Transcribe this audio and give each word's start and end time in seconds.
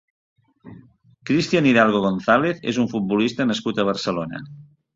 Cristian 1.31 1.67
Hidalgo 1.73 2.01
González 2.07 2.65
és 2.73 2.81
un 2.85 2.89
futbolista 2.97 3.49
nascut 3.53 3.79
a 3.85 3.89
Barcelona. 3.95 4.45